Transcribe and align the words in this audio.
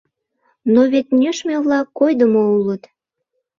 Но 0.73 0.81
вет 0.91 1.07
нӧшмӧ-влак 1.19 1.87
койдымо 1.99 2.41
улыт. 2.57 2.83